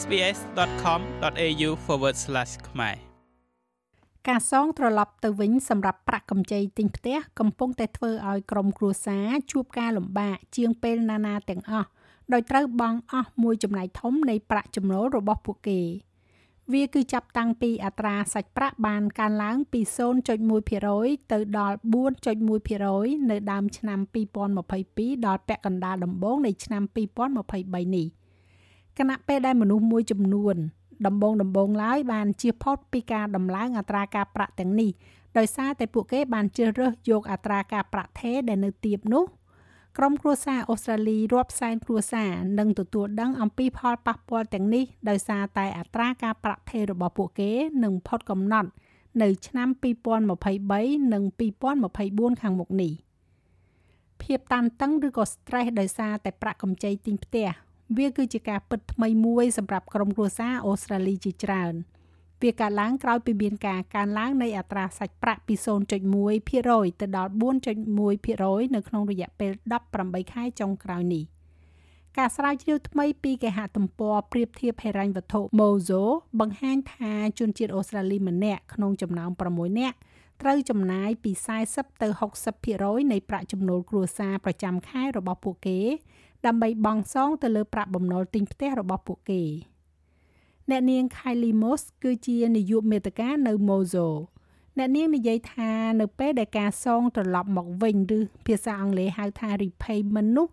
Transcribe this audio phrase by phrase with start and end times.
[0.00, 1.70] sbs.com.au/
[2.68, 2.96] ខ្មែរ
[4.28, 11.88] ការសងត្រឡប់ទៅវិញសម្រាប់ប្រាក់កម្ចីទិញផ្ទះកំពុងតែធ្វើឲ្យក្រុមគ្រួសារជួបការលំបាកជាងពេលណាណាទាំងអស់
[12.32, 15.80] ដោយត្រូវបង់អស់មួយចំណែកធំនៃប្រាក់ចំណូលរបស់ពួកគេ
[16.72, 19.80] វាគឺចាប់តាំងពីអត្រាសាច់ប្រាក់បានកើនឡើងពី
[20.56, 21.76] 0.1%ទៅដល់
[22.32, 24.00] 4.1%នៅដើមឆ្នាំ
[24.62, 28.06] 2022ដល់ពាក់កណ្ដាលដំបូងនៃឆ្នាំ2023នេះ
[28.98, 30.56] គណៈពេលដែលមនុស្សមួយចំនួន
[31.06, 34.90] ដំបងដំបងឡើយបានជៀសផុតពីការដំឡើងអត្រាការប្រាក់ទាំងនេះ
[35.38, 39.24] ដោយសារតែពួកគេបានជ្រើសរើសយកអត្រាការប្រាក់ថេរដែលនៅទាបនោះ
[39.98, 47.50] ក្រុមគ្រួសារអូស្ត្រាលីរាប់សែនគ្រួសារនឹងទទួលដឹងអំពីផលប៉ះពាល់ទាំងនេះដោយសារតែអត្រាការប្រាក់ថេររបស់ពួកគេ
[47.84, 48.70] នឹងផុតកំណត់
[49.22, 49.68] នៅឆ្នាំ
[50.40, 51.22] 2023និង
[52.32, 52.92] 2024ខាងមុខនេះ
[54.22, 57.48] ភាពតានតឹងឬក៏ stress ដោយសារតែប្រាក់កម្ចីទិញផ្ទះ
[57.96, 61.74] វាគឺជាការពិតថ្មីមួយសម្រាប់ក្រុមគ្រួសារអូស្ត្រាលីជាច្រើន
[62.42, 65.54] វាកើតឡើងក្រោយពីមានការកើនឡើងនៃអត្រាសាច់ប្រាក់ពី
[66.26, 67.30] 0.1%ទៅដល់
[67.82, 69.52] 4.1%នៅក្នុងរយៈពេល
[69.92, 71.24] 18ខែចុងក្រោយនេះ
[72.18, 76.02] ការស្រាវជ្រាវថ្មីពីគេហទំព័រប្រៀបធៀបហិរញ្ញវត្ថុ Mozo
[76.40, 79.96] បង្ហាញថាជនជាតិអូស្ត្រាលីម្នាក់ក្នុងចំណោម6នាក់
[80.42, 81.32] ត្រូវចំណាយពី
[81.66, 82.08] 40ទៅ
[82.60, 85.80] 60%នៃប្រាក់ចំណូលគ្រួសារប្រចាំខែរបស់ពួកគេ
[86.46, 89.42] ដើម្បីបង់សងទៅលើប្រាក់បំណុលទិញផ្ទះរបស់ពួកគេ
[90.70, 94.08] អ្នកនាង Kylie Moss គឺជានាយកមេត្តានៅ Mozo
[94.78, 100.48] អ្នកនាងនិយាយថានៅពេលដែលការសងត្រឡប់មកវិញឬភាសាអង់គ្លេសហៅថា repayment នោះ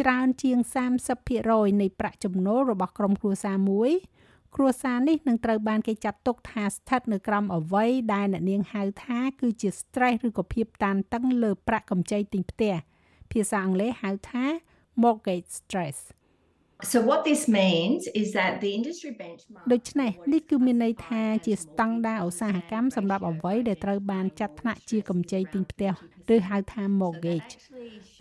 [0.00, 0.58] ច្រើនជាង
[1.20, 3.92] 30%នៃប្រាក់ចំណូលរបស់ក្រុមគ្រួសារមួយ
[4.56, 12.74] គ្រួសារនេះនឹងត្រូវបានគេចាត់ទុកថាស្ថិតនៅក្រោមអ្វីដែលអ្នកនាងហៅថាគឺជា stress ឬក៏ភាពតានតឹងលើប្រាក់កម្ចីទិញផ្ទះ
[13.32, 14.44] ភាសាអង់គ្លេសហៅថា
[15.02, 15.98] mortgage stress
[16.92, 25.92] So what this means is that the industry benchmark ដូច្នេះនេះគឺមានន័យថាជាស្តង់ដារឧស្សាហកម្មសម្រាប់អ្វីដែលត្រូវបានចាត់ថ្នាក់ជាកម្ចីទិញផ្ទះ
[26.34, 27.52] ឬហៅថា mortgage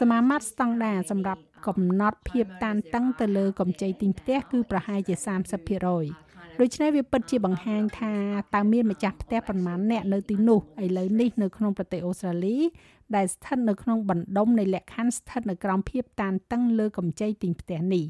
[0.00, 5.14] សមាមាត្រស្តង់ដារសម្រាប់កំណត់ភាពតានតឹងទៅលើកម្ចីទិញផ្ទះគឺប្រហែលជា
[5.80, 8.12] 30% ដូច្នេះវាពិតជាបង្ហាញថា
[8.54, 12.56] តើមានម្ចាស់ផ្ទះប៉ុន្មានអ្នកនៅទីនោះឥឡូវនេះនៅក្នុងប្រទេសអូស្ត្រាលី
[13.16, 18.04] ដែលស្ថិតនៅក្នុងបណ្ដុំនៃលក្ខខណ្ឌស្ថិតនៅក្រោមភាពតានតឹងលើកម្ចីទិញផ្ទះនេះ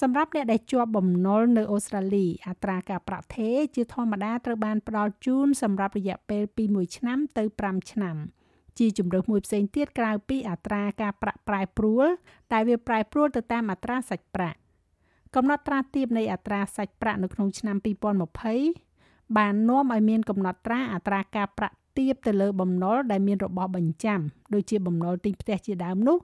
[0.00, 8.16] សម្រាប់អ្នកដែលជាប់បំណុលនៅអូស្ត្រាលីអត្រាការប្រាក់ថេរជាធម្មតាត្រូវបានផ្ដល់ជូនសម្រាប់រយៈពេលពី1ឆ្នាំទៅ5ឆ្នាំ
[8.78, 12.06] ជាជំរើសមួយផ្សេងទៀតក្រៅពីអត្រាការប្រាក់ប្រែប្រួល
[12.52, 14.59] តែវាប្រែប្រួលទៅតាមអត្រាសាច់ប្រាក់
[15.36, 17.76] កំណត់ត្រាទាបនៃអត្រាសាច់ប្រាក់នៅក្នុងឆ្នាំ
[18.56, 24.20] 2020បាននាំឲ្យមានកំណត់ត្រាអត្រាការប្រាក់ទាបទៅលើបំណុលដែលមានរបស់បញ្ចាំ
[24.54, 26.16] ដូចជាបំណុលទិញផ្ទះជាដើមនោះ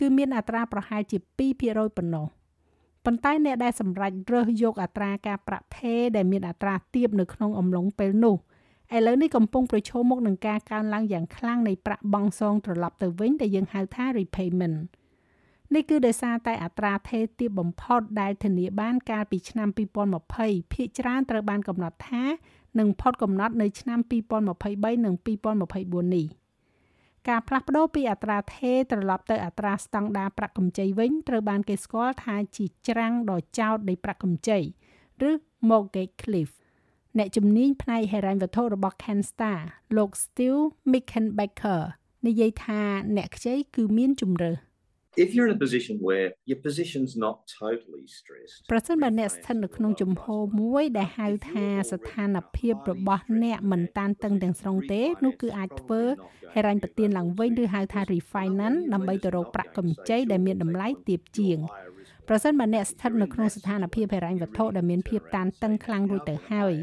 [0.00, 1.18] គឺមានអត្រាប្រហែលជា
[1.58, 2.26] 2%ប៉ុណ្ណោះ
[3.04, 8.36] ប៉ុន្តែអ្នកដែលសម្រេចរើសយកអត្រាការប្រាក់ថេរដែលមានអត្រាទាបនៅក្នុងអំឡុងពេលនោះ
[8.96, 14.76] ឥឡូវនេះកំពុងប្រឈមមុខនឹងការកើនឡើងយ៉ាងខ្លាំងនៃប្រាក់បង់សងត្រឡប់ទៅវិញដែលយើងហៅថា repayment
[15.74, 19.68] នេះគឺដោយសារតែអត្រាថេរទាបបំផុតដែលធានាបានកាលពីឆ្នាំ
[20.20, 22.24] 2020ភាគច្រើនត្រូវបានកំណត់ថា
[22.78, 23.98] នឹងផុតកំណត់នៅឆ្នាំ
[24.50, 26.26] 2023និង2024នេះ
[27.28, 34.58] ការផ្លាស់ប្ដូរពីអត្រាថេរត្រឡប់ទៅអត្រាស្តង់ដារប្រាក់កម្ចីវិញត្រូវបានគេស្គាល់ថាជាច្រាំងដ៏ចោតនៃប្រាក់កម្ចី
[35.28, 35.30] ឬ
[35.68, 36.50] mortgage cliff
[37.18, 39.58] អ្នកជំនាញផ្នែកហិរញ្ញវត្ថុរបស់ Canstar
[39.96, 41.82] លោក Steve Mickenbacker
[42.26, 42.80] និយាយថា
[43.16, 44.69] អ្នកខ្ចីគឺមានជំរើស
[45.16, 56.02] if you're in a position where your position's not totally stressed ប្រសិនបើអ្នកស្ថិតនៅក្នុងជំហរមួយដែលហៅថាស្ថានភាពរបស់អ្នកមិនតានតឹងទាំងស្រុងទេនោះគឺអាចធ្វើ
[56.54, 61.58] ហិរញ្ញប្បទានឡើងវិញឬហៅថា refinance ដើម្បីទៅរកប្រាក់កម្ចីដែលមានតម្លៃទាបជាង
[62.28, 66.74] ប្រសិនបើអ្នកស្ថិតនៅក្នុងស្ថានភាពហិរញ្ញវត្ថុដែលមានភាពតានតឹងខ្លាំងរួចទៅហើយ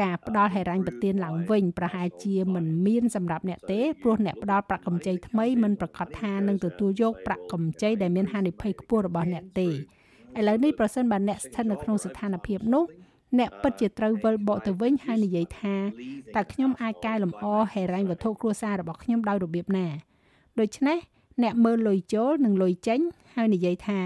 [0.00, 9.72] ការផ្ដល់ហិរញ្ញប្បទានឡើងវិញប្រហែលជាមិនមានសម្រាប់អ្នកទេព្រោះអ្នកផ្ដល់ប្រាក់កម្ចីថ្មីមិនប្រកាសថានឹងទទួលយកប្រាក់កម្ចីដែលមានហានិភ័យខ្ពស់របស់អ្នកទេឥ
[10.48, 12.84] ឡូវនេះប្រសិនបើអ្នកស្ថិតនៅក្នុងស្ថានភាពនោះ
[13.38, 15.76] អ្នកពិតជាត្រូវវិលបកទៅវិញហើយនិយាយថា
[16.34, 19.86] តើខ្ញុំអាចកែលម្អហិរញ្ញវត្ថុគ្រួសាររបស់ខ្ញុំដោយរបៀបណា
[20.60, 20.98] ដូច្នេះ
[21.42, 23.00] អ្នកមើលលុយចូលនិងលុយចេញ
[23.34, 24.00] ហើយនិយាយថា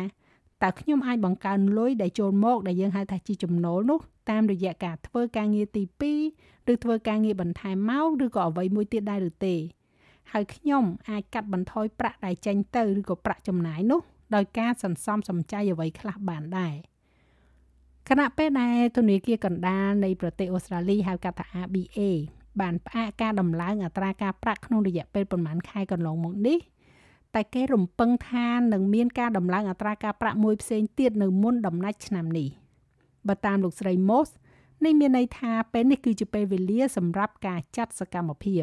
[0.62, 4.00] តើខ្ញុំអាចបង្កើនលុយដែលចូលមកដែលយើងហៅថាជាចំណូលនោះ
[4.30, 5.82] តាមរយៈការធ្វើការងារទី
[6.26, 9.54] 2ឬធ្វើការងារបន្ថែមមកឬក៏អ្វីមួយទៀតដែរឬទេ
[10.32, 14.00] ហើយខ្ញុំអាចកាត់បន្ថយប្រាក់ដែលចេញទៅឬក៏ប្រាក់ចំណាយនោះ
[14.34, 16.74] ដោយការសន្សំសំចៃអ្វីខ្លះបានដែរ
[18.08, 22.00] ខណៈពេលដែលធនាគារកណ្ដាលនៃប្រទេសអូស្ត្រាលីហៅកាត់ថា ABA
[22.60, 26.58] បានផ្អាកការដំឡើងអត្រាការប្រាក់ក្នុងរយៈពេលប្រមាណខែកន្លងមកនេះ
[27.34, 32.48] តែគេរំពឹងថានឹងមានការដំឡើងអត្រាការប្រាក់មួយផ្សេងទៀតនៅមុនដំណាច់ឆ្នាំនេះ
[33.28, 34.28] បើតាមលោកស្រី Moss
[34.84, 38.62] នេះមានន័យថាពេលនេះគឺជាពេលវេលាសម្រាប់ការចាត់សកម្មភាព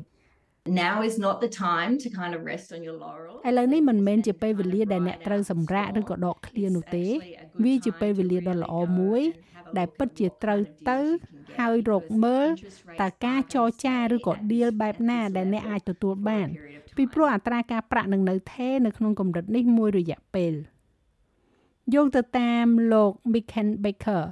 [0.67, 3.39] Now is not the time to kind of rest on your laurels.
[3.47, 7.05] ឥឡូវនេះមិនមែនជាពេលវេលាដែលអ្នកត្រូវសម្រាកឬក៏ដកឃ្លានោះទេ
[7.63, 9.21] វាជាពេលវេលាដ៏ល្អមួយ
[9.77, 10.59] ដែលពិតជាត្រូវ
[10.89, 10.99] ទៅ
[11.57, 12.47] ហើយរកមើល
[13.01, 16.47] តើការចរចាឬក៏ deal បែបណាដែលអ្នកអាចទទួលបាន
[16.95, 20.53] ពីព្រោះអត្រាការប្រាក់នឹងនៅថេរនៅក្នុងកម្រិតនេះមួយរយៈពេល
[21.93, 24.23] យោងទៅតាមលោក Michael Baker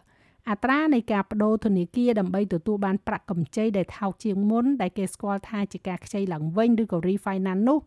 [0.50, 7.80] អត្រានៃការបដូរធនាគារដើម្បីទទួលបានប្រាក់កម្ចីដែលថោកជាងមុនដែលគេស្គាល់ថាជាការខ្ចីឡើងវិញឬក៏ refinance នោះ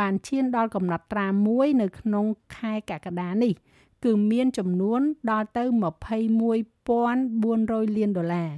[0.00, 3.52] បានឈានដល់កំណត់ត្រាមួយនៅក្នុងខែកក្កដានេះ
[4.04, 5.64] គឺមានចំនួនដល់ទៅ
[6.84, 8.52] 21,400លានដុល្លារ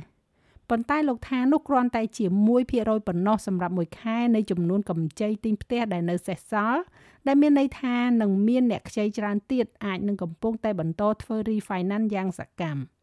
[0.71, 2.25] ប៉ុន្តែលោកថានោះគ្រាន់តែជា
[2.67, 6.83] 1%ប៉ុណ្ណោះសម្រាប់មួយខែនៃចំនួនកម្ចីទិញផ្ទះដែលនៅសេសសល់
[7.27, 12.81] ដែលមានន័យថានឹងមានអ្នកខ្ចីច្រើនទៀតអាចនឹងកំពុងតែបន្តធ្វើ refinance យ៉ាងសកម្ម។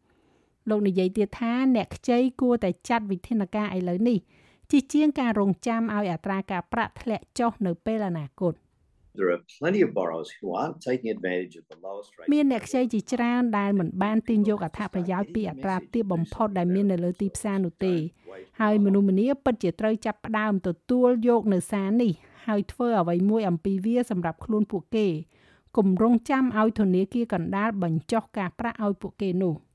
[0.68, 4.18] លោកនិយាយទៀតថាអ្នកខ្ចីគួរតែចាត់វិធានការឥឡូវនេះ
[4.70, 8.54] ជាជាងការរងចាំឲ្យអត្រាការប្រាក់ធ្លាក់ចុះនៅពេលអនាគត
[9.20, 12.28] There are plenty of borrowers who aren't taking advantage of the lowest rate.
[12.34, 17.94] មានអ្នកខ្ចីជាច្រើនដែលមិនបានទាញយកអត្ថប្រយោជន៍ពីអត្រាទាបបំផុតដែលមាននៅលើទីផ្សារនោះទេ
[18.60, 22.12] ហើយមនុស្សម្នាពិតជាត្រូវចាប់ផ្ដើមទទួលយកនៅសារនេះ
[22.46, 25.06] ហើយធ្វើអ្វីមួយអំពីវាសម្រាប់ខ្លួនពួកគេ
[25.76, 29.54] គម្រងចាំឲ្យធនាគារកណ្ដាលបញ្ចុះការប្រាក់ឲ្យពួកគេនោះ។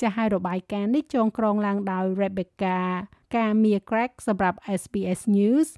[0.00, 2.78] ចាស់ហើយរបាយការណ៍នេះចងក្រងឡើងដោយ Rebecca
[3.32, 5.68] Kamia Craig សម្រាប់ SBS News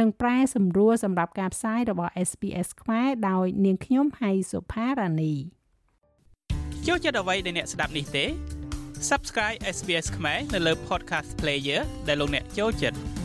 [0.00, 5.34] និងប្រែសម្រួលសម្រាប់ការផ្សាយរបស់ SBS ខ្មែរដោយនាងខ្ញុំហៃសុផារ៉ានី
[6.86, 8.24] ចូលចិត្តអ្វីដែលអ្នកស្ដាប់នេះទេ
[9.10, 13.21] Subscribe SBS ខ្មែរនៅលើ Podcast Player ដែលលោកអ្នកចូលចិត្ត